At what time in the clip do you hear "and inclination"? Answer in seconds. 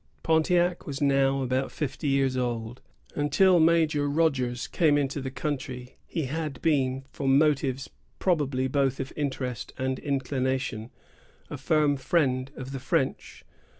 9.77-10.89